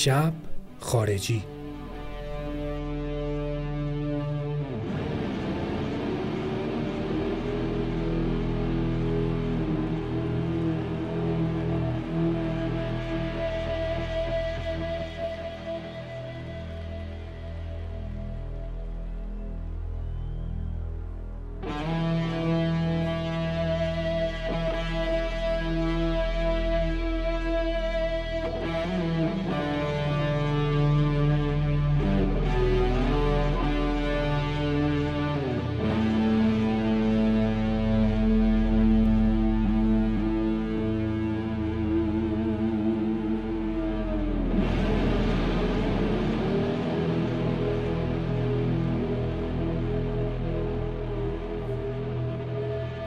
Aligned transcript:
شب 0.00 0.32
خارجی. 0.80 1.44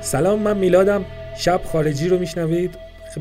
سلام 0.03 0.41
من 0.41 0.57
میلادم. 0.57 1.05
شب 1.37 1.61
خارجی 1.65 2.07
رو 2.07 2.19
میشنوید. 2.19 2.75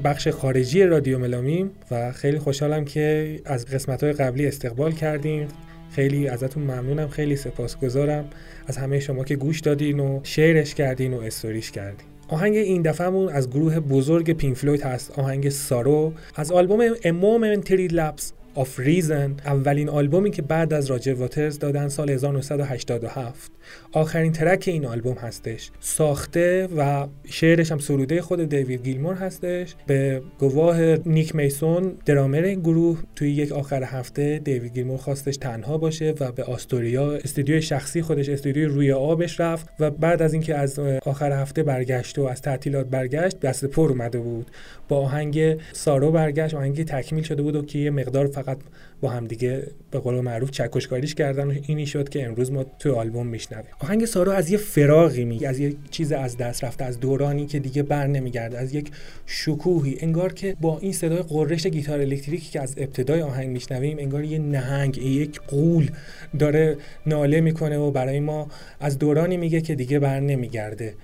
بخش 0.05 0.28
خارجی 0.28 0.83
رادیو 0.83 1.19
ملامیم 1.19 1.70
و 1.91 2.12
خیلی 2.12 2.39
خوشحالم 2.39 2.84
که 2.84 3.36
از 3.44 3.66
قسمت 3.66 4.05
های 4.05 4.12
قبلی 4.12 4.47
استقبال 4.47 4.92
کردیم 4.92 5.48
خیلی 5.94 6.28
ازتون 6.28 6.62
ممنونم 6.62 7.08
خیلی 7.08 7.36
سپاسگزارم. 7.36 8.24
از 8.66 8.77
همه 8.77 9.00
شما 9.00 9.24
که 9.24 9.36
گوش 9.36 9.61
دادین 9.61 10.00
و 10.00 10.20
شیرش 10.22 10.74
کردین 10.74 11.14
و 11.14 11.20
استوریش 11.20 11.70
کردین. 11.70 12.06
آهنگ 12.28 12.56
این 12.56 12.83
دفعهمون 12.83 13.28
از 13.28 13.50
گروه 13.50 13.80
بزرگ 13.80 14.33
پینک 14.33 14.55
فلوید 14.55 14.83
هست 14.83 15.19
آهنگ 15.19 15.48
Sorrow. 15.48 16.12
از 16.36 16.52
آلبوم 16.52 16.83
A 17.05 17.13
Momentary 17.13 17.89
Lapse 17.89 18.33
of 18.55 18.81
Reason 18.81 19.36
اولین 19.47 19.89
آلبومی 19.89 20.31
که 20.31 20.42
بعد 20.42 20.72
از 20.72 20.86
راجر 20.86 21.14
واترز 21.14 21.58
دادن 21.58 21.89
سال 21.89 22.11
1987 22.11 23.53
آخرین 23.92 24.33
ترک 24.33 24.64
این 24.67 24.86
آلبوم 24.86 25.14
هستش. 25.14 25.70
ساخته 25.81 26.69
و 26.77 27.06
شعرش 27.25 27.73
هم 27.73 27.78
سروده 27.78 28.23
خود 28.23 28.48
دیوید 28.48 28.84
گیلمور 28.84 29.14
هستش. 29.14 29.75
به 29.86 30.23
گواه 30.39 30.97
نیک 30.97 31.34
میسون 31.34 31.92
درامر 32.06 32.42
این 32.42 32.61
گروه 32.61 33.03
توی 33.17 33.30
یک 33.30 33.53
آخر 33.53 33.83
هفته 33.83 34.39
دیوید 34.39 34.75
گیلمور 34.75 34.98
خواستش 34.98 35.36
تنها 35.36 35.78
باشه 35.78 36.14
و 36.20 36.33
به 36.33 36.45
آستوریا 36.45 37.12
استودیوی 37.12 37.62
شخصی 37.62 38.03
خودش 38.03 38.28
استودیوی 38.28 38.67
روی 38.67 38.92
آبش 38.92 39.41
رفت 39.41 39.69
و 39.80 39.91
بعد 39.91 40.23
از 40.23 40.33
اینکه 40.33 40.55
از 40.55 40.78
آخر 41.06 41.33
هفته 41.33 41.62
برگشت 41.62 42.19
و 42.19 42.23
از 42.23 42.42
تعطیلات 42.42 42.86
برگشت 42.86 43.41
دست 43.41 43.64
پر 43.64 43.89
اومده 43.89 44.19
بود. 44.19 44.50
با 44.89 44.97
آهنگ 44.97 45.56
سارو 45.73 46.11
برگشت 46.11 46.55
آهنگی 46.55 46.84
تکمیل 46.84 47.24
شده 47.24 47.42
بود 47.42 47.57
و 47.57 47.63
که 47.63 47.79
یه 47.79 47.90
مقدار 47.90 48.27
فقط 48.42 48.58
با 49.01 49.08
همدیگه 49.08 49.67
به 49.91 49.98
قول 49.98 50.20
معروف 50.20 50.51
چکشکاریش 50.51 51.14
کردن 51.14 51.51
و 51.51 51.55
اینی 51.67 51.86
شد 51.86 52.08
که 52.08 52.27
امروز 52.27 52.53
ما 52.53 52.64
توی 52.79 52.92
آلبوم 52.92 53.27
میشنویم. 53.27 53.64
آهنگ 53.79 54.05
سارو 54.05 54.33
از 54.33 54.51
یه 54.51 54.58
فراغی 54.58 55.25
میگه 55.25 55.48
از 55.48 55.58
یه 55.58 55.75
چیز 55.91 56.13
از 56.13 56.36
دست 56.36 56.64
رفته 56.64 56.85
از 56.85 57.01
دورانی 57.01 57.47
که 57.47 57.58
دیگه 57.58 57.83
بر 57.83 58.07
نمیگرده 58.07 58.58
از 58.58 58.75
یک 58.75 58.91
شکوهی. 59.27 59.97
انگار 60.01 60.33
که 60.33 60.57
با 60.61 60.79
این 60.79 60.92
صدای 60.92 61.19
قررش 61.19 61.67
گیتار 61.67 62.01
الکتریکی 62.01 62.51
که 62.51 62.61
از 62.61 62.75
ابتدای 62.77 63.23
آهنگ 63.23 63.48
میشنویم 63.48 63.98
انگار 63.98 64.25
یه 64.25 64.39
نهنگ 64.39 64.98
یک 64.98 65.41
قول 65.41 65.91
داره 66.39 66.77
ناله 67.07 67.41
می‌کنه 67.41 67.79
و 67.79 67.91
برای 67.91 68.20
ما 68.20 68.48
از 68.81 68.98
دورانی 68.98 69.36
میگه 69.36 69.61
که 69.61 69.75
دیگه 69.75 69.98
بر 69.98 70.20
نمیگرده. 70.20 70.95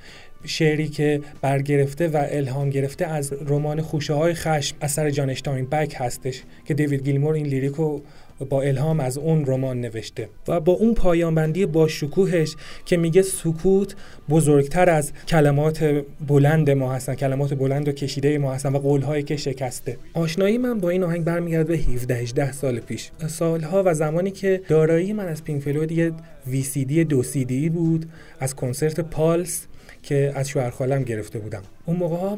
شعری 0.45 0.89
که 0.89 1.21
برگرفته 1.41 2.09
و 2.09 2.27
الهام 2.31 2.71
گرفته 2.71 3.07
از 3.07 3.33
رمان 3.47 3.83
خوشه 3.83 4.15
های 4.15 4.35
خشم 4.35 4.77
اثر 4.81 5.11
جان 5.11 5.35
بک 5.73 5.95
هستش 5.99 6.43
که 6.65 6.75
دیوید 6.75 7.05
گیلمور 7.05 7.35
این 7.35 7.47
lyric 7.47 7.92
و 7.92 8.01
با 8.49 8.63
الهام 8.63 9.01
از 9.01 9.19
اون 9.19 9.47
رمان 9.47 9.81
نوشته 9.81 10.29
و 10.49 10.61
با 10.61 10.73
اون 10.73 10.95
پایانبندی 10.95 11.67
با 11.67 11.89
شکوهش 11.89 12.57
که 12.85 12.97
میگه 12.97 13.23
سکوت 13.23 13.97
بزرگتر 14.29 14.91
از 14.91 15.13
کلمات 15.29 16.05
بلند 16.29 16.71
ما 16.71 16.93
هستن 16.93 17.15
کلمات 17.15 17.55
بلند 17.55 17.89
و 17.89 17.93
کشیده 17.93 18.39
ما 18.39 18.55
هستن 18.55 18.73
و 18.73 18.79
قولهایی 18.79 19.23
که 19.23 19.37
شکسته. 19.37 19.97
آشنایی 20.15 20.59
من 20.59 20.81
با 20.81 20.91
این 20.91 21.05
آهنگ 21.05 21.25
برمیگرده 21.25 21.65
به 21.65 21.79
17 21.79 22.15
18 22.15 22.53
سال 22.53 22.81
پیش. 22.81 23.11
سالها 23.27 23.83
و 23.87 23.95
زمانی 23.95 24.31
که 24.31 24.61
دارایی 24.69 25.13
من 25.13 25.29
از 25.29 25.45
پینک 25.45 25.63
فلوید 25.63 25.93
یه 25.93 26.13
وی 26.47 26.63
سی 26.63 26.85
دی 26.85 27.05
دو 27.05 27.23
سی 27.23 27.45
دی 27.45 27.69
بود 27.69 28.07
از 28.41 28.55
کنسرت 28.55 29.01
پالس 29.01 29.67
که 30.03 30.33
از 30.35 30.49
شوهر 30.49 30.71
خالم 30.71 31.03
گرفته 31.03 31.39
بودم. 31.39 31.63
اون 31.87 31.97
موقع 31.97 32.37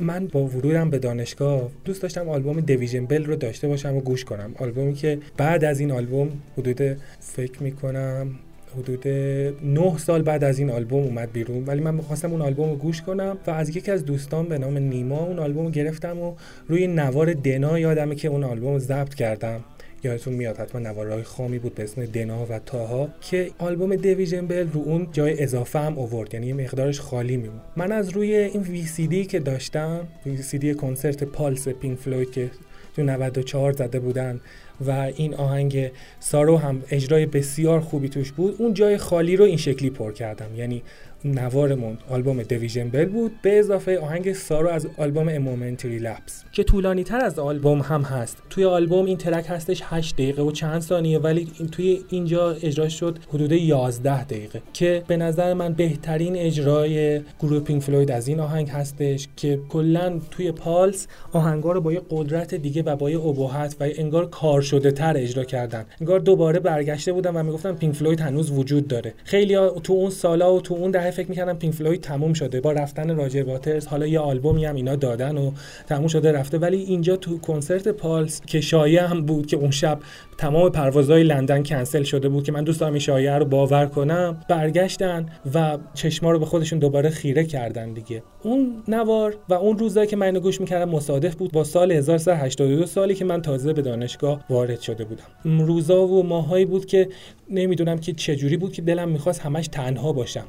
من 0.00 0.26
با 0.26 0.44
ورودم 0.44 0.90
به 0.90 0.98
دانشگاه 0.98 1.70
دوست 1.84 2.02
داشتم 2.02 2.28
آلبوم 2.28 2.60
Division 2.60 3.06
Bell 3.06 3.24
رو 3.24 3.36
داشته 3.36 3.68
باشم 3.68 3.96
و 3.96 4.00
گوش 4.00 4.24
کنم. 4.24 4.54
آلبومی 4.58 4.94
که 4.94 5.18
بعد 5.36 5.64
از 5.64 5.80
این 5.80 5.92
آلبوم 5.92 6.28
حدود 6.58 6.96
فکر 7.20 7.62
می‌کنم 7.62 8.30
حدود 8.78 9.08
9 9.08 9.98
سال 9.98 10.22
بعد 10.22 10.44
از 10.44 10.58
این 10.58 10.70
آلبوم 10.70 11.02
اومد 11.02 11.32
بیرون. 11.32 11.64
ولی 11.64 11.80
من 11.80 11.94
می‌خواستم 11.94 12.32
اون 12.32 12.42
آلبوم 12.42 12.70
رو 12.70 12.76
گوش 12.76 13.02
کنم 13.02 13.38
و 13.46 13.50
از 13.50 13.76
یکی 13.76 13.90
از 13.90 14.04
دوستان 14.04 14.48
به 14.48 14.58
نام 14.58 14.78
نیما 14.78 15.18
اون 15.18 15.38
آلبوم 15.38 15.64
رو 15.64 15.70
گرفتم 15.70 16.18
و 16.18 16.34
روی 16.68 16.86
نوار 16.86 17.32
دنا 17.32 17.78
یادمه 17.78 18.14
که 18.14 18.28
اون 18.28 18.44
آلبوم 18.44 18.72
رو 18.72 18.78
ضبط 18.78 19.14
کردم. 19.14 19.60
یادتون 20.06 20.32
میاد 20.32 20.56
حتما 20.56 20.80
نوارهای 20.80 21.22
خامی 21.22 21.58
بود 21.58 21.74
به 21.74 21.82
اسم 21.82 22.06
دنا 22.06 22.46
و 22.50 22.58
تاها 22.58 23.08
که 23.20 23.50
آلبوم 23.58 23.96
Division 23.96 24.46
Bell 24.46 24.68
رو 24.72 24.80
اون 24.80 25.08
جای 25.12 25.42
اضافه 25.42 25.78
هم 25.78 25.98
اوورد 25.98 26.34
یعنی 26.34 26.52
مقدارش 26.52 27.00
خالی 27.00 27.36
می‌موند 27.36 27.60
من 27.76 27.92
از 27.92 28.10
روی 28.10 28.34
این 28.34 28.62
وی 28.62 28.86
سی 28.86 29.06
دی 29.06 29.24
که 29.24 29.40
داشتم 29.40 30.06
وی 30.26 30.42
سی 30.42 30.58
دی 30.58 30.74
کنسرت 30.74 31.24
پالس 31.24 31.68
پینک 31.68 31.98
فلوید 31.98 32.30
که 32.30 32.50
تو 32.96 33.02
94 33.02 33.72
زده 33.72 34.00
بودن 34.00 34.40
و 34.86 34.90
این 35.16 35.34
آهنگ 35.34 35.90
Sorrow 36.20 36.56
هم 36.56 36.82
اجرای 36.90 37.26
بسیار 37.26 37.80
خوبی 37.80 38.08
توش 38.08 38.32
بود. 38.32 38.54
اون 38.58 38.74
جای 38.74 38.96
خالی 38.96 39.36
رو 39.36 39.44
این 39.44 39.56
شکلی 39.56 39.90
پر 39.90 40.12
کردم. 40.12 40.54
یعنی 40.56 40.82
نوارمون 41.24 41.98
آلبوم 42.10 42.42
Division 42.42 42.88
Bell 42.88 43.04
بود. 43.04 43.32
به 43.42 43.58
اضافه 43.58 43.98
آهنگ 43.98 44.32
Sorrow 44.32 44.68
از 44.68 44.86
آلبوم 44.98 45.28
A 45.28 45.35
Momentary 45.35 45.98
Lapse 45.98 46.44
که 46.52 46.64
طولانی 46.64 47.04
تر 47.04 47.24
از 47.24 47.38
آلبوم 47.38 47.80
هم 47.80 48.02
هست. 48.02 48.36
توی 48.50 48.64
آلبوم 48.64 49.06
این 49.06 49.16
track 49.16 49.46
هستش 49.48 49.82
8 49.84 50.14
دقیقه 50.14 50.42
و 50.42 50.50
چند 50.50 50.80
ثانیه 50.80 51.18
ولی 51.18 51.48
توی 51.72 52.04
اینجا 52.08 52.50
اجرا 52.50 52.88
شد 52.88 53.18
حدود 53.28 53.52
11 53.52 54.24
دقیقه 54.24 54.62
که 54.72 55.02
به 55.06 55.16
نظر 55.16 55.54
من 55.54 55.72
بهترین 55.72 56.36
اجرای 56.36 57.20
گروه 57.40 57.60
پینک 57.60 57.82
فلوید 57.82 58.10
از 58.10 58.28
این 58.28 58.40
آهنگ 58.40 58.68
هستش 58.68 59.28
که 59.36 59.60
کلا 59.68 60.20
توی 60.30 60.52
پالس 60.52 61.06
آهنگا 61.32 61.72
رو 61.72 61.80
با 61.80 61.92
یه 61.92 62.00
قدرت 62.10 62.54
دیگه 62.54 62.82
و 62.82 62.96
با 62.96 63.10
یه 63.10 63.20
ابهت 63.20 63.76
و 63.80 63.88
انگار 63.96 64.26
کار 64.26 64.62
شده 64.66 64.90
تر 64.90 65.16
اجرا 65.16 65.44
کردن. 65.44 65.84
انگار 66.00 66.20
دوباره 66.20 66.60
برگشته 66.60 67.12
بودن 67.12 67.36
و 67.36 67.42
می‌گفتن 67.42 67.72
پینک 67.72 67.94
فلوید 67.94 68.20
هنوز 68.20 68.50
وجود 68.50 68.88
داره. 68.88 69.14
خیلی 69.24 69.56
تو 69.82 69.92
اون 69.92 70.10
سالا 70.10 70.54
و 70.54 70.60
تو 70.60 70.74
اون 70.74 70.90
دهه 70.90 71.10
فکر 71.10 71.28
می‌کردم 71.28 71.54
پینک 71.54 71.74
فلوید 71.74 72.00
تموم 72.00 72.32
شده. 72.32 72.60
با 72.60 72.72
رفتن 72.72 73.16
راجر 73.16 73.42
واترز 73.42 73.86
حالا 73.86 74.06
یه 74.06 74.18
آلبومی 74.18 74.64
هم 74.64 74.74
اینا 74.74 74.96
دادن 74.96 75.38
و 75.38 75.50
تموم 75.86 76.06
شده 76.06 76.32
رفته. 76.32 76.58
ولی 76.58 76.76
اینجا 76.76 77.16
تو 77.16 77.38
کنسرت 77.38 77.88
پالس 77.88 78.40
که 78.46 78.60
شایع 78.60 79.04
هم 79.04 79.22
بود 79.22 79.46
که 79.46 79.56
اون 79.56 79.70
شب 79.70 79.98
تمام 80.38 80.70
پروازهای 80.70 81.22
لندن 81.22 81.62
کنسل 81.62 82.02
شده 82.02 82.28
بود 82.28 82.44
که 82.44 82.52
من 82.52 82.64
دوست 82.64 82.80
دارم 82.80 82.98
شایعه 82.98 83.34
رو 83.38 83.44
باور 83.44 83.86
کنم 83.86 84.40
برگشتن 84.48 85.26
و 85.54 85.78
چشما 85.94 86.30
رو 86.30 86.38
به 86.38 86.46
خودشون 86.46 86.78
دوباره 86.78 87.10
خیره 87.10 87.44
کردن 87.44 87.92
دیگه. 87.92 88.22
اون 88.42 88.82
نوار 88.88 89.36
و 89.48 89.54
اون 89.54 89.78
روزایی 89.78 90.06
که 90.06 90.16
من 90.16 90.32
گوش 90.32 90.60
می‌کردم 90.60 90.90
مصادف 90.90 91.34
بود 91.34 91.52
با 91.52 91.64
سال 91.64 91.92
1382 91.92 92.86
سالی 92.86 93.14
که 93.14 93.24
من 93.24 93.42
تازه 93.42 93.72
به 93.72 93.82
دانشگاه 93.82 94.44
وارد 94.56 94.80
شده 94.80 95.04
بودم. 95.04 95.66
روزا 95.66 96.06
و 96.06 96.22
ماهایی 96.22 96.64
بود 96.64 96.86
که 96.86 97.08
نمی‌دونم 97.50 97.98
که 97.98 98.12
چجوری 98.12 98.56
بود 98.56 98.72
که 98.72 98.82
دلم 98.82 99.08
می‌خواست 99.08 99.40
همش 99.40 99.68
تنها 99.68 100.12
باشم. 100.12 100.44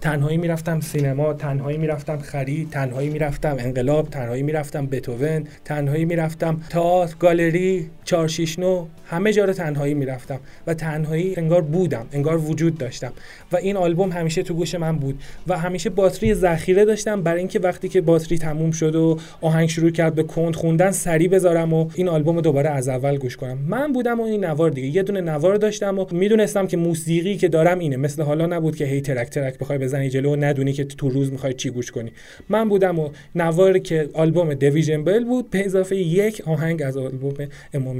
تنهایی 0.00 0.36
می‌رفتم 0.36 0.80
سینما 0.80 1.32
تنهایی 1.32 1.78
می‌رفتم 1.78 2.18
خرید 2.18 2.70
تنهایی 2.70 3.08
می‌رفتم 3.08 3.56
انقلاب 3.58 4.08
تنهایی 4.08 4.42
می‌رفتم 4.42 4.86
بتوون 4.86 5.44
تنهایی 5.64 6.04
می‌رفتم 6.04 6.60
تئاتر 6.70 7.14
گالری. 7.18 7.90
469 8.10 8.86
همه 9.06 9.32
جا 9.32 9.44
رو 9.44 9.52
تنهایی 9.52 9.94
می‌رفتم 9.94 10.40
و 10.66 10.74
تنهایی 10.74 11.34
انگار 11.36 11.62
بودم 11.62 12.06
انگار 12.12 12.38
وجود 12.38 12.78
داشتم 12.78 13.12
و 13.52 13.56
این 13.56 13.76
آلبوم 13.76 14.12
همیشه 14.12 14.42
تو 14.42 14.54
گوش 14.54 14.74
من 14.74 14.96
بود 14.96 15.22
و 15.46 15.58
همیشه 15.58 15.90
باتری 15.90 16.34
ذخیره 16.34 16.84
داشتم 16.84 17.22
برای 17.22 17.38
اینکه 17.38 17.58
وقتی 17.58 17.88
که 17.88 18.00
باتری 18.00 18.38
تموم 18.38 18.70
شد 18.70 18.94
و 18.94 19.18
آهنگ 19.40 19.68
شروع 19.68 19.90
کرد 19.90 20.14
به 20.14 20.22
کند 20.22 20.56
خوندن 20.56 20.90
سری 20.90 21.28
بذارم 21.28 21.72
و 21.72 21.90
این 21.94 22.08
آلبوم 22.08 22.36
رو 22.36 22.40
دوباره 22.40 22.70
از 22.70 22.88
اول 22.88 23.16
گوش 23.16 23.36
کنم. 23.36 23.58
من 23.58 23.92
بودم 23.92 24.20
و 24.20 24.22
این 24.22 24.44
نوار 24.44 24.70
دیگه. 24.70 24.88
یه 24.88 25.02
دونه 25.02 25.20
نوار 25.20 25.56
داشتم 25.56 25.98
و 25.98 26.06
می‌دونستم 26.10 26.66
که 26.66 26.76
موسیقی 26.76 27.36
که 27.36 27.48
دارم 27.48 27.78
اینه. 27.78 27.96
مثل 27.96 28.22
حالا 28.22 28.46
نبود 28.46 28.76
که 28.76 28.84
هی 28.84 29.00
ترک 29.00 29.30
ترک 29.30 29.58
بخوای 29.58 29.78
بزنی 29.78 30.10
جلو 30.10 30.32
و 30.32 30.36
ندونی 30.36 30.72
که 30.72 30.84
تو 30.84 31.08
روز 31.08 31.32
می‌خوای 31.32 31.54
چی 31.54 31.70
گوش 31.70 31.90
کنی. 31.90 32.12
من 32.48 32.68
بودم 32.68 32.98
و 32.98 33.08
نواری 33.34 33.80
که 33.80 34.08
آلبوم 34.12 34.54
دیویژن 34.54 35.04
بل 35.04 35.24
بود 35.24 35.50
به 35.50 35.64
اضافه 35.64 35.96
یک 35.96 36.42
آهنگ 36.46 36.82
از 36.82 36.96
آلبوم 36.96 37.34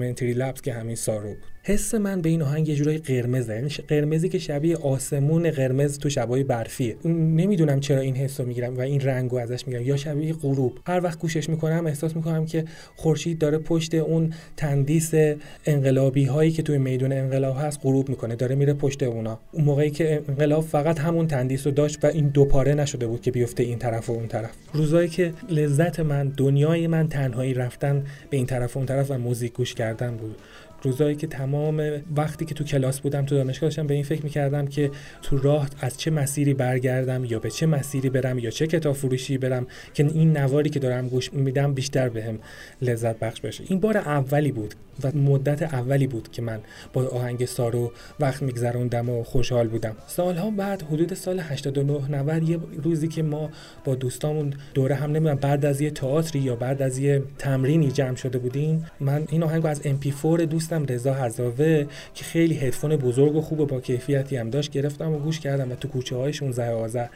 مومنتری 0.00 0.32
لبس 0.32 0.62
که 0.62 0.72
همین 0.72 0.96
سارو 0.96 1.34
بود. 1.34 1.44
حس 1.62 1.94
من 1.94 2.20
به 2.20 2.28
این 2.28 2.42
آهنگ 2.42 2.68
یه 2.68 2.74
جورای 2.74 2.98
قرمزه. 2.98 3.54
یعنی 3.54 3.68
قرمزی 3.68 4.28
که 4.28 4.38
شبیه 4.38 4.76
آسمون 4.76 5.50
قرمز 5.50 5.98
تو 5.98 6.10
شبای 6.10 6.42
برفیه 6.42 6.96
نمی‌دونم 7.04 7.80
چرا 7.80 8.00
این 8.00 8.16
حس 8.16 8.40
رو 8.40 8.46
می‌گیرم 8.46 8.76
و 8.76 8.80
این 8.80 9.00
رنگو 9.00 9.36
ازش 9.36 9.66
می‌گیرم. 9.66 9.86
یا 9.86 9.96
شبیه 9.96 10.32
غروب. 10.32 10.78
هر 10.86 11.04
وقت 11.04 11.18
گوشش 11.18 11.48
می‌کنم 11.48 11.86
احساس 11.86 12.16
می‌کنم 12.16 12.46
که 12.46 12.64
خورشید 12.96 13.38
داره 13.38 13.58
پشت 13.58 13.94
اون 13.94 14.32
تندیس 14.56 15.10
انقلابی 15.66 16.24
هایی 16.24 16.50
که 16.50 16.62
توی 16.62 16.78
میدون 16.78 17.12
انقلاب 17.12 17.56
هست 17.58 17.80
غروب 17.82 18.08
می‌کنه. 18.08 18.36
داره 18.36 18.54
میره 18.54 18.74
پشت 18.74 19.02
اونا. 19.02 19.38
اون 19.52 19.64
موقعی 19.64 19.90
که 19.90 20.22
انقلاب 20.28 20.64
فقط 20.64 20.98
همون 20.98 21.26
تندیس 21.26 21.66
رو 21.66 21.72
داشت 21.72 22.04
و 22.04 22.06
این 22.06 22.28
دو 22.28 22.44
پاره 22.44 22.74
نشده 22.74 23.06
بود 23.06 23.20
که 23.20 23.30
بیفته 23.30 23.62
این 23.62 23.78
طرف 23.78 24.10
و 24.10 24.12
اون 24.12 24.28
طرف. 24.28 24.50
روزایی 24.72 25.08
که 25.08 25.32
لذت 25.48 26.00
من 26.00 26.28
دنیای 26.28 26.86
من 26.86 27.08
تنهایی 27.08 27.54
رفتن 27.54 28.04
به 28.30 28.36
این 28.36 28.46
طرف 28.46 28.76
و 28.76 28.78
اون 28.78 28.86
طرف 28.86 29.10
و 29.10 29.18
موزیک 29.18 29.52
گوش 29.52 29.74
کردن 29.74 30.16
بود. 30.16 30.36
روزایی 30.82 31.16
که 31.16 31.26
تمام 31.26 32.02
وقتی 32.16 32.44
که 32.44 32.54
تو 32.54 32.64
کلاس 32.64 33.00
بودم 33.00 33.26
تو 33.26 33.34
دانشگاه 33.34 33.68
داشتم 33.68 33.86
به 33.86 33.94
این 33.94 34.04
فکر 34.04 34.22
می‌کردم 34.22 34.66
که 34.66 34.90
تو 35.22 35.38
راه 35.38 35.68
از 35.80 35.98
چه 35.98 36.10
مسیری 36.10 36.54
برگردم 36.54 37.24
یا 37.24 37.38
به 37.38 37.50
چه 37.50 37.66
مسیری 37.66 38.10
برم 38.10 38.38
یا 38.38 38.50
چه 38.50 38.66
کتاب 38.66 38.94
فروشی 38.94 39.38
برم 39.38 39.66
که 39.94 40.06
این 40.06 40.36
نواری 40.36 40.70
که 40.70 40.78
دارم 40.78 41.08
گوش 41.08 41.32
میدم 41.32 41.74
بیشتر 41.74 42.08
بهم 42.08 42.38
به 42.80 42.86
لذت 42.86 43.18
بخش 43.18 43.40
بشه. 43.40 43.64
این 43.66 43.80
بار 43.80 43.96
اولی 43.96 44.52
بود 44.52 44.74
و 45.04 45.18
مدت 45.18 45.62
اولی 45.62 46.06
بود 46.06 46.30
که 46.32 46.42
من 46.42 46.60
با 46.92 47.02
آهنگ 47.02 47.44
سارو 47.44 47.92
وقت 48.20 48.42
میگذروندم 48.42 49.08
و 49.08 49.24
خوشحال 49.24 49.68
بودم. 49.68 49.96
سالها 50.06 50.50
بعد 50.50 50.82
حدود 50.82 51.14
سال 51.14 51.40
89 51.40 52.10
90 52.10 52.48
یه 52.48 52.58
روزی 52.82 53.08
که 53.08 53.22
ما 53.22 53.50
با 53.84 53.94
دوستامون 53.94 54.54
دوره 54.74 54.94
هم 54.94 55.10
نمی‌دونم 55.10 55.34
بعد 55.34 55.64
از 55.64 55.80
یه 55.80 55.90
تئاتری 55.90 56.40
یا 56.40 56.56
بعد 56.56 56.82
از 56.82 56.98
یه 56.98 57.22
تمرینی 57.38 57.90
جمع 57.90 58.16
شده 58.16 58.38
بودیم 58.38 58.86
من 59.00 59.24
این 59.28 59.42
آهنگ 59.42 59.66
از 59.66 59.82
MP4 59.82 60.40
دوستم 60.70 60.94
رضا 60.94 61.14
هزاوه 61.14 61.86
که 62.14 62.24
خیلی 62.24 62.54
هدفون 62.54 62.96
بزرگ 62.96 63.36
و 63.36 63.40
خوب 63.40 63.60
و 63.60 63.66
با 63.66 63.80
کیفیتی 63.80 64.36
هم 64.36 64.50
داشت. 64.50 64.70
گرفتم 64.70 65.12
و 65.12 65.18
گوش 65.18 65.40
کردم 65.40 65.72
و 65.72 65.74
تو 65.74 65.88
کوچه 65.88 66.16
هایشون 66.16 66.52
زه 66.52 67.08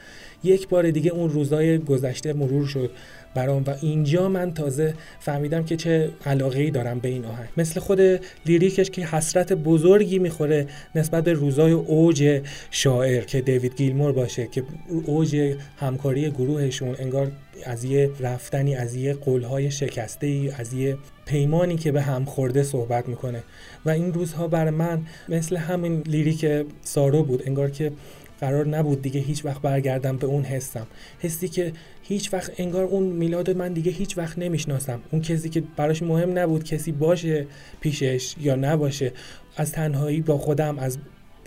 یک 0.44 0.68
بار 0.68 0.90
دیگه 0.90 1.10
اون 1.10 1.30
روزای 1.30 1.78
گذشته 1.78 2.32
مرور 2.32 2.66
شد. 2.66 2.90
برام 3.34 3.64
و 3.66 3.74
اینجا 3.80 4.28
من 4.28 4.54
تازه 4.54 4.94
فهمیدم 5.20 5.64
که 5.64 5.76
چه 5.76 6.10
علاقه 6.26 6.60
ای 6.60 6.70
دارم 6.70 6.98
به 6.98 7.08
این 7.08 7.24
آهنگ. 7.24 7.48
مثل 7.56 7.80
خود 7.80 8.00
لیریکش 8.46 8.90
که 8.90 9.06
حسرت 9.06 9.52
بزرگی 9.52 10.18
می‌خوره 10.18 10.66
نسبت 10.94 11.24
به 11.24 11.32
روزای 11.32 11.72
اوج 11.72 12.42
شاعر 12.70 13.24
که 13.24 13.40
دیوید 13.40 13.76
گیلمور 13.76 14.12
باشه 14.12 14.46
که 14.46 14.62
اوج 15.06 15.56
همکاری 15.76 16.30
گروهشون 16.30 16.96
انگار 16.98 17.32
از 17.64 17.84
یه 17.84 18.10
رفتنی 18.20 18.74
از 18.74 18.94
یه 18.94 19.14
قولهای 19.14 19.70
شکسته 19.70 20.26
ای 20.26 20.50
از 20.50 20.72
یه 20.72 20.96
پیمانی 21.26 21.76
که 21.76 21.92
به 21.92 22.02
هم 22.02 22.24
خورده 22.24 22.62
صحبت 22.62 23.08
می‌کنه. 23.08 23.42
و 23.84 23.90
این 23.90 24.12
روزها 24.12 24.48
بر 24.48 24.70
من 24.70 25.02
مثل 25.28 25.56
همین 25.56 26.02
لیریک 26.06 26.46
سارو 26.82 27.22
بود 27.22 27.42
انگار 27.46 27.70
که 27.70 27.92
قرار 28.40 28.66
نبود 28.66 29.02
دیگه 29.02 29.20
هیچ 29.20 29.44
وقت 29.44 29.62
برگردم 29.62 30.16
به 30.16 30.26
اون 30.26 30.44
حسم. 30.44 30.86
حسی 31.18 31.48
که 31.48 31.72
هیچ 32.02 32.32
وقت 32.34 32.52
انگار 32.58 32.84
اون 32.84 33.02
میلاد 33.02 33.50
من 33.50 33.72
دیگه 33.72 33.92
هیچ 33.92 34.18
وقت 34.18 34.38
نمی‌شناسم. 34.38 35.00
اون 35.10 35.22
کسی 35.22 35.48
که 35.48 35.62
براش 35.76 36.02
مهم 36.02 36.38
نبود 36.38 36.64
کسی 36.64 36.92
باشه 36.92 37.46
پیشش 37.80 38.34
یا 38.40 38.54
نباشه 38.54 39.12
از 39.56 39.72
تنهایی 39.72 40.20
با 40.20 40.38
خودم 40.38 40.78
از 40.78 40.98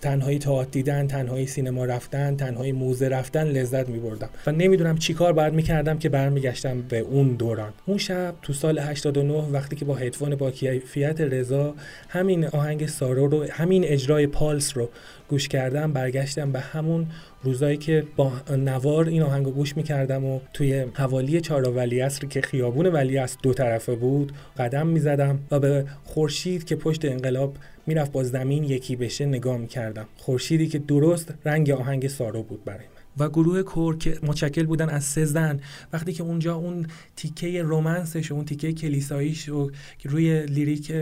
تنهایی 0.01 0.39
تئاتر 0.39 0.69
دیدن 0.71 1.07
تنهایی 1.07 1.47
سینما 1.47 1.85
رفتن 1.85 2.35
تنهایی 2.35 2.71
موزه 2.71 3.07
رفتن 3.07 3.43
لذت 3.47 3.89
می 3.89 3.99
بردم 3.99 4.29
و 4.47 4.51
نمی‌دونم 4.51 4.97
چیکار 4.97 5.33
باید 5.33 5.53
می‌کردم 5.53 5.97
که 5.97 6.09
برمیگشتم 6.09 6.81
به 6.81 6.99
اون 6.99 7.27
دوران. 7.27 7.73
اون 7.85 7.97
شب 7.97 8.33
تو 8.41 8.53
سال 8.53 8.79
89 8.79 9.33
وقتی 9.33 9.75
که 9.75 9.85
با 9.85 9.95
هدفون 9.95 10.35
با 10.35 10.51
کیفیت 10.51 11.21
رضا 11.21 11.75
همین 12.09 12.45
آهنگ 12.45 12.87
سارو 12.87 13.27
رو 13.27 13.45
همین 13.51 13.83
اجرای 13.85 14.27
پالس 14.27 14.77
رو 14.77 14.89
گوش 15.29 15.47
کردم 15.47 15.93
برگشتم 15.93 16.51
به 16.51 16.59
همون 16.59 17.07
روزایی 17.43 17.77
که 17.77 18.03
با 18.15 18.31
نوار 18.57 19.07
این 19.07 19.23
آهنگ 19.23 19.45
گوش 19.45 19.77
می‌کردم 19.77 20.25
و 20.25 20.39
توی 20.53 20.85
حوالی 20.93 21.41
چهار 21.41 21.69
ولی 21.69 22.03
که 22.29 22.41
خیابون 22.41 22.85
ولی 22.85 23.21
دو 23.43 23.53
طرفه 23.53 23.95
بود 23.95 24.31
قدم 24.57 24.87
می‌زدم 24.87 25.39
و 25.51 25.59
به 25.59 25.85
خورشید 26.03 26.63
که 26.63 26.75
پشت 26.75 27.05
انقلاب 27.05 27.53
می‌رفت 27.87 28.11
با 28.11 28.23
زمین 28.23 28.63
یکی 28.63 28.95
بشه 28.95 29.25
نگاه 29.25 29.57
می‌کردم. 29.57 30.05
خورشیدی 30.17 30.67
که 30.67 30.79
درست 30.79 31.33
رنگ 31.45 31.71
آهنگ 31.71 32.07
Sorrow 32.07 32.43
بود 32.43 32.65
برای 32.65 32.85
من. 32.85 33.25
و 33.25 33.29
گروه 33.29 33.61
کر 33.61 33.97
که 33.97 34.17
متشکل 34.23 34.65
بودن 34.65 34.89
از 34.89 35.03
سه 35.03 35.25
زن. 35.25 35.59
وقتی 35.93 36.13
که 36.13 36.23
اونجا 36.23 36.55
اون 36.55 36.87
تیکه 37.15 37.61
romance 37.61 38.16
ش 38.16 38.31
اون 38.31 38.45
تیکه 38.45 38.73
کلیساییش 38.73 39.49
و 39.49 39.71
روی 40.03 40.45
lyric 40.45 40.93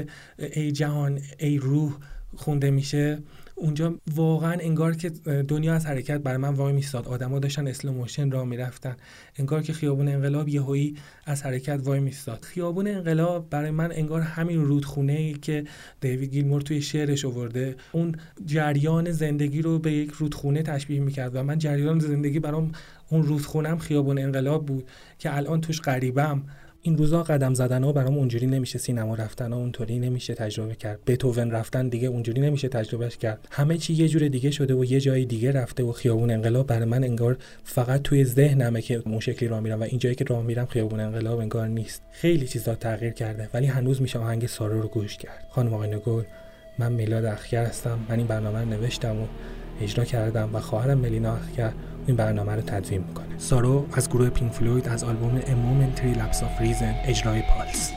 ای 0.54 0.72
جهان 0.72 1.20
ای 1.38 1.58
روح 1.58 1.98
خونده 2.36 2.72
میشه 2.72 3.20
اونجا 3.58 3.96
واقعا 4.16 4.58
انگار 4.60 4.96
که 4.96 5.10
دنیا 5.48 5.74
از 5.74 5.86
حرکت 5.86 6.18
برای 6.18 6.38
من 6.38 6.54
وایمیستاد 6.54 7.08
آدما 7.08 7.40
داشتن 7.40 7.68
slow 7.68 7.92
motion 7.92 8.32
راه 8.32 8.46
می‌رفتن. 8.46 8.96
انگار 9.36 9.62
که 9.62 9.74
خیابون 9.74 10.08
انقلاب 10.08 10.50
یهویی 10.50 10.96
از 11.26 11.44
حرکت 11.44 11.80
وای 11.84 12.00
میستاد 12.00 12.44
خیابون 12.44 12.88
انقلاب 12.88 13.50
برای 13.50 13.72
من 13.72 13.92
انگار 13.92 14.22
همین 14.22 14.66
رودخونه 14.66 15.14
ای 15.14 15.34
که 15.34 15.64
دیوید 16.02 16.32
گیلمور 16.32 16.62
توی 16.62 16.82
شعرش 16.82 17.26
آورده. 17.26 17.76
اون 17.92 18.16
جریان 18.46 19.12
زندگی 19.12 19.62
رو 19.62 19.80
به 19.80 19.92
یک 19.92 20.12
رودخونه 20.12 20.62
تشبیه 20.62 21.00
می‌کرد 21.00 21.36
و 21.36 21.44
من 21.44 21.58
جریان 21.58 22.00
زندگی 22.00 22.40
برام 22.40 22.72
اون 23.10 23.24
رودخونم 23.24 23.78
خیابون 23.78 24.20
انقلاب 24.20 24.66
بود 24.66 24.90
که 25.20 25.36
الان 25.38 25.62
توش 25.62 25.82
غریبم 25.82 26.44
این 26.86 26.98
روزا 26.98 27.24
قدم 27.24 27.54
زدن 27.54 27.84
ها 27.84 27.92
برام 27.92 28.18
اونجوری 28.18 28.48
نمیشه 28.48 28.80
سینما 28.80 29.16
رفتن 29.16 29.54
ها 29.54 29.60
اونطوری 29.60 30.00
نمیشه 30.00 30.34
تجربه 30.34 30.76
کرد. 30.76 31.00
بتوون 31.08 31.52
رفتن 31.52 31.88
دیگه 31.88 32.08
اونجوری 32.08 32.42
نمیشه 32.42 32.68
تجربهش 32.68 33.18
کرد. 33.18 33.48
همه 33.52 33.78
چی 33.78 33.94
یه 33.94 34.08
جور 34.08 34.28
دیگه 34.28 34.52
شده 34.52 34.74
و 34.74 34.86
یه 34.86 35.00
جای 35.00 35.26
دیگه 35.26 35.52
رفته 35.52 35.84
و 35.84 35.92
خیابون 35.92 36.32
انقلاب 36.32 36.68
برای 36.68 36.86
من 36.86 37.04
انگار 37.04 37.38
فقط 37.64 38.02
توی 38.02 38.26
ذهنمه 38.26 38.82
که 38.82 39.02
اون 39.06 39.20
شکلی 39.20 39.50
راه 39.50 39.60
میرم 39.60 39.80
و 39.80 39.84
این 39.84 40.00
جایی 40.00 40.16
که 40.16 40.24
راه 40.24 40.44
میرم 40.44 40.66
خیابون 40.66 41.00
انقلاب 41.00 41.40
انگار 41.40 41.68
نیست. 41.68 42.02
خیلی 42.12 42.48
چیزا 42.48 42.76
تغییر 42.76 43.14
کرده 43.14 43.50
ولی 43.54 43.66
هنوز 43.66 44.02
میشه 44.02 44.20
آهنگ 44.20 44.46
سارا 44.46 44.80
رو 44.80 44.88
گوش 44.88 45.18
کرد. 45.18 45.46
خانم 45.50 45.74
آقای 45.74 45.96
نگل 45.96 46.24
من 46.80 46.92
میلاد 46.92 47.26
اخگر 47.26 47.66
هستم. 47.66 48.00
من 48.10 48.18
این 48.18 48.28
برنامه 48.28 48.66
نوشتم 48.66 49.22
و 49.22 49.26
اجرا 49.82 50.06
کردم 50.06 50.50
و 50.54 50.60
خواهرم 50.60 50.98
ملینا 50.98 51.36
اخگر 51.36 51.72
این 52.08 52.16
برنامه 52.18 52.56
رو 52.56 52.62
تدوین 52.62 53.04
می‌کنه. 53.08 53.26
سارو 53.38 53.86
از 53.94 54.10
گروه 54.10 54.30
پینک 54.30 54.52
فلوید 54.52 54.88
از 54.88 55.04
آلبوم 55.04 55.42
A 55.42 55.44
Momentary 55.44 56.18
Lapse 56.18 56.38
of 56.38 56.62
Reason 56.62 57.10
اجرای 57.10 57.42
پالس. 57.42 57.92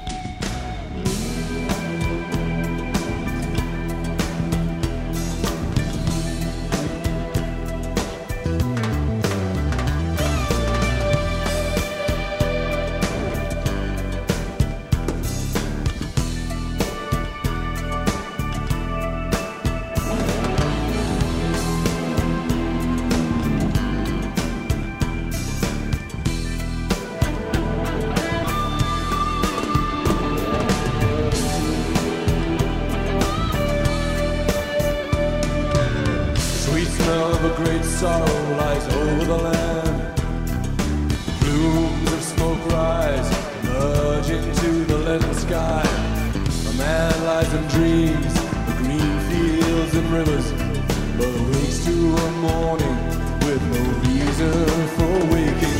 morning 52.39 52.97
with 53.41 53.61
no 53.73 53.83
reason 54.07 54.53
for 54.97 55.15
waking. 55.33 55.79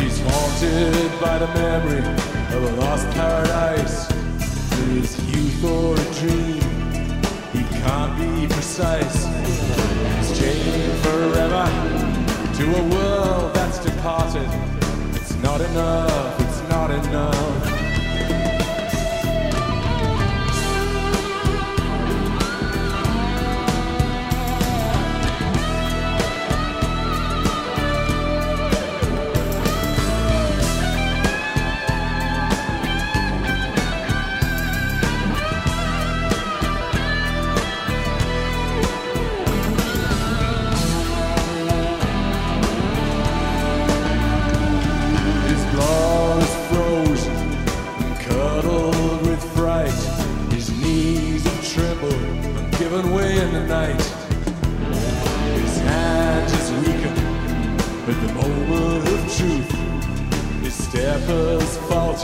He's 0.00 0.18
haunted 0.20 1.20
by 1.20 1.38
the 1.38 1.48
memory 1.54 1.98
of 2.56 2.62
a 2.64 2.76
lost 2.80 3.06
paradise. 3.10 4.06
There 4.06 4.98
is 4.98 5.18
youth 5.28 5.64
or 5.64 5.94
a 5.94 6.04
dream, 6.20 6.62
he 7.52 7.62
can't 7.82 8.16
be 8.18 8.46
precise. 8.54 9.26
He's 10.16 10.38
chained 10.38 10.98
forever 11.02 11.66
to 12.56 12.64
a 12.64 12.82
world 12.94 13.54
that's 13.54 13.78
departed. 13.78 14.48
It's 15.14 15.34
not 15.42 15.60
enough, 15.60 16.40
it's 16.40 16.62
not 16.70 16.90
enough. 16.90 17.73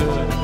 to 0.01 0.40